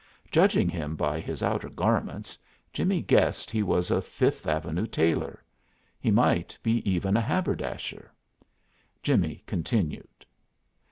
[0.31, 2.35] Judging him by his outer garments,
[2.73, 5.43] Jimmie guessed he was a Fifth Avenue tailor;
[5.99, 8.11] he might be even a haberdasher.
[9.03, 10.25] Jimmie continued.